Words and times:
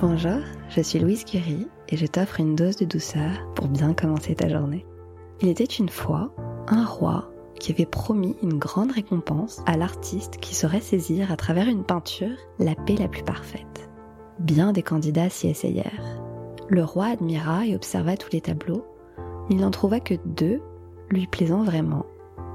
Bonjour, 0.00 0.40
je 0.70 0.80
suis 0.80 0.98
Louise 0.98 1.22
Curie 1.22 1.68
et 1.90 1.98
je 1.98 2.06
t'offre 2.06 2.40
une 2.40 2.56
dose 2.56 2.76
de 2.76 2.86
douceur 2.86 3.30
pour 3.54 3.68
bien 3.68 3.92
commencer 3.92 4.34
ta 4.34 4.48
journée. 4.48 4.86
Il 5.42 5.48
était 5.48 5.64
une 5.64 5.90
fois 5.90 6.34
un 6.66 6.86
roi 6.86 7.30
qui 7.60 7.72
avait 7.72 7.84
promis 7.84 8.34
une 8.42 8.58
grande 8.58 8.90
récompense 8.90 9.62
à 9.66 9.76
l'artiste 9.76 10.38
qui 10.38 10.54
saurait 10.54 10.80
saisir 10.80 11.30
à 11.30 11.36
travers 11.36 11.68
une 11.68 11.84
peinture 11.84 12.36
la 12.58 12.74
paix 12.74 12.96
la 12.96 13.06
plus 13.06 13.22
parfaite. 13.22 13.90
Bien 14.38 14.72
des 14.72 14.82
candidats 14.82 15.28
s'y 15.28 15.48
essayèrent. 15.48 16.22
Le 16.68 16.82
roi 16.82 17.08
admira 17.08 17.66
et 17.66 17.76
observa 17.76 18.16
tous 18.16 18.32
les 18.32 18.40
tableaux, 18.40 18.86
il 19.50 19.58
n'en 19.58 19.70
trouva 19.70 20.00
que 20.00 20.14
deux 20.24 20.62
lui 21.10 21.26
plaisant 21.26 21.64
vraiment, 21.64 22.06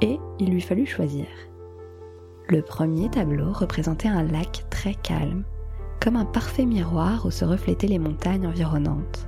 et 0.00 0.20
il 0.38 0.50
lui 0.50 0.60
fallut 0.60 0.86
choisir. 0.86 1.26
Le 2.48 2.62
premier 2.62 3.10
tableau 3.10 3.52
représentait 3.52 4.08
un 4.08 4.22
lac 4.22 4.66
très 4.70 4.94
calme, 4.94 5.44
comme 6.00 6.16
un 6.16 6.24
parfait 6.24 6.66
miroir 6.66 7.24
où 7.26 7.30
se 7.30 7.44
reflétaient 7.44 7.86
les 7.86 7.98
montagnes 7.98 8.46
environnantes. 8.46 9.26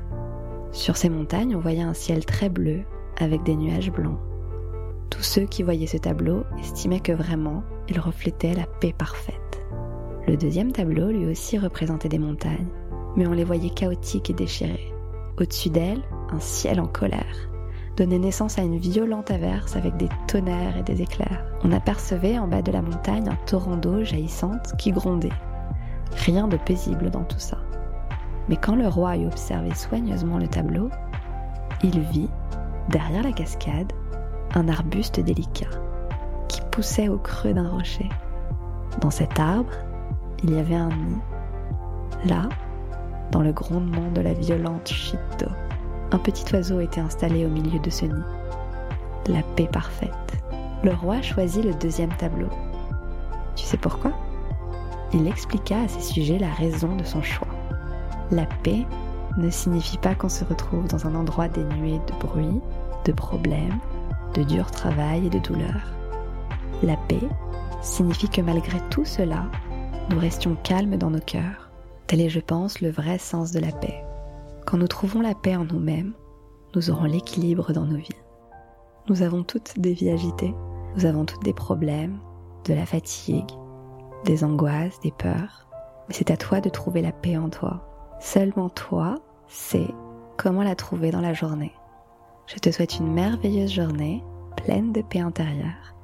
Sur 0.72 0.96
ces 0.96 1.08
montagnes, 1.08 1.56
on 1.56 1.60
voyait 1.60 1.82
un 1.82 1.94
ciel 1.94 2.24
très 2.24 2.48
bleu 2.48 2.82
avec 3.18 3.42
des 3.42 3.56
nuages 3.56 3.90
blancs. 3.90 4.18
Tous 5.10 5.22
ceux 5.22 5.46
qui 5.46 5.62
voyaient 5.62 5.86
ce 5.86 5.96
tableau 5.96 6.44
estimaient 6.58 7.00
que 7.00 7.12
vraiment, 7.12 7.62
il 7.88 7.98
reflétait 7.98 8.54
la 8.54 8.66
paix 8.66 8.94
parfaite. 8.96 9.64
Le 10.26 10.36
deuxième 10.36 10.72
tableau 10.72 11.10
lui 11.10 11.26
aussi 11.26 11.58
représentait 11.58 12.08
des 12.08 12.18
montagnes, 12.18 12.68
mais 13.16 13.26
on 13.26 13.32
les 13.32 13.44
voyait 13.44 13.70
chaotiques 13.70 14.30
et 14.30 14.34
déchirées. 14.34 14.92
Au-dessus 15.38 15.70
d'elles, 15.70 16.02
un 16.30 16.40
ciel 16.40 16.80
en 16.80 16.86
colère 16.86 17.48
donnait 17.96 18.18
naissance 18.18 18.58
à 18.58 18.62
une 18.62 18.76
violente 18.76 19.30
averse 19.30 19.76
avec 19.76 19.96
des 19.96 20.08
tonnerres 20.28 20.76
et 20.76 20.82
des 20.82 21.00
éclairs. 21.00 21.46
On 21.64 21.72
apercevait 21.72 22.38
en 22.38 22.46
bas 22.46 22.62
de 22.62 22.72
la 22.72 22.82
montagne 22.82 23.28
un 23.28 23.38
torrent 23.46 23.76
d'eau 23.76 24.04
jaillissante 24.04 24.76
qui 24.78 24.92
grondait. 24.92 25.30
Rien 26.12 26.48
de 26.48 26.56
paisible 26.56 27.10
dans 27.10 27.24
tout 27.24 27.38
ça. 27.38 27.58
Mais 28.48 28.56
quand 28.56 28.76
le 28.76 28.88
roi 28.88 29.16
eut 29.16 29.26
observé 29.26 29.74
soigneusement 29.74 30.38
le 30.38 30.48
tableau, 30.48 30.90
il 31.82 32.00
vit, 32.00 32.30
derrière 32.88 33.22
la 33.22 33.32
cascade, 33.32 33.92
un 34.54 34.68
arbuste 34.68 35.20
délicat 35.20 35.70
qui 36.48 36.60
poussait 36.70 37.08
au 37.08 37.18
creux 37.18 37.52
d'un 37.52 37.68
rocher. 37.68 38.08
Dans 39.00 39.10
cet 39.10 39.38
arbre, 39.40 39.72
il 40.42 40.54
y 40.54 40.58
avait 40.58 40.76
un 40.76 40.88
nid. 40.88 41.20
Là, 42.24 42.48
dans 43.32 43.42
le 43.42 43.52
grondement 43.52 44.10
de 44.12 44.20
la 44.20 44.32
violente 44.32 44.88
chute 44.88 45.46
un 46.12 46.18
petit 46.18 46.44
oiseau 46.54 46.80
était 46.80 47.00
installé 47.00 47.44
au 47.44 47.48
milieu 47.48 47.80
de 47.80 47.90
ce 47.90 48.06
nid. 48.06 48.22
La 49.26 49.42
paix 49.56 49.68
parfaite. 49.70 50.10
Le 50.84 50.92
roi 50.92 51.20
choisit 51.20 51.64
le 51.64 51.74
deuxième 51.74 52.14
tableau. 52.14 52.48
Tu 53.56 53.64
sais 53.64 53.76
pourquoi? 53.76 54.12
Il 55.12 55.26
expliqua 55.28 55.82
à 55.82 55.88
ses 55.88 56.00
sujets 56.00 56.38
la 56.38 56.52
raison 56.52 56.96
de 56.96 57.04
son 57.04 57.22
choix. 57.22 57.48
La 58.30 58.46
paix 58.62 58.84
ne 59.36 59.50
signifie 59.50 59.98
pas 59.98 60.14
qu'on 60.14 60.28
se 60.28 60.44
retrouve 60.44 60.88
dans 60.88 61.06
un 61.06 61.14
endroit 61.14 61.48
dénué 61.48 62.00
de 62.06 62.26
bruit, 62.26 62.60
de 63.04 63.12
problèmes, 63.12 63.78
de 64.34 64.42
dur 64.42 64.70
travail 64.70 65.26
et 65.26 65.30
de 65.30 65.38
douleur. 65.38 65.80
La 66.82 66.96
paix 67.08 67.20
signifie 67.82 68.28
que 68.28 68.40
malgré 68.40 68.78
tout 68.90 69.04
cela, 69.04 69.44
nous 70.10 70.18
restions 70.18 70.56
calmes 70.62 70.96
dans 70.96 71.10
nos 71.10 71.20
cœurs. 71.20 71.70
Tel 72.06 72.20
est, 72.20 72.28
je 72.28 72.40
pense, 72.40 72.80
le 72.80 72.90
vrai 72.90 73.18
sens 73.18 73.52
de 73.52 73.60
la 73.60 73.72
paix. 73.72 74.04
Quand 74.66 74.78
nous 74.78 74.88
trouvons 74.88 75.20
la 75.20 75.34
paix 75.34 75.56
en 75.56 75.64
nous-mêmes, 75.64 76.12
nous 76.74 76.90
aurons 76.90 77.04
l'équilibre 77.04 77.72
dans 77.72 77.86
nos 77.86 77.96
vies. 77.96 78.08
Nous 79.08 79.22
avons 79.22 79.44
toutes 79.44 79.78
des 79.78 79.92
vies 79.92 80.10
agitées, 80.10 80.54
nous 80.96 81.06
avons 81.06 81.24
toutes 81.24 81.44
des 81.44 81.52
problèmes, 81.52 82.18
de 82.64 82.74
la 82.74 82.86
fatigue, 82.86 83.50
des 84.26 84.44
angoisses, 84.44 85.00
des 85.00 85.12
peurs. 85.12 85.66
Mais 86.08 86.14
c'est 86.14 86.30
à 86.30 86.36
toi 86.36 86.60
de 86.60 86.68
trouver 86.68 87.00
la 87.00 87.12
paix 87.12 87.38
en 87.38 87.48
toi. 87.48 87.82
Seulement 88.20 88.68
toi 88.68 89.16
sais 89.48 89.88
comment 90.36 90.62
la 90.62 90.74
trouver 90.74 91.10
dans 91.10 91.20
la 91.20 91.32
journée. 91.32 91.72
Je 92.46 92.56
te 92.56 92.70
souhaite 92.70 92.98
une 92.98 93.12
merveilleuse 93.12 93.72
journée, 93.72 94.22
pleine 94.56 94.92
de 94.92 95.00
paix 95.02 95.20
intérieure 95.20 95.95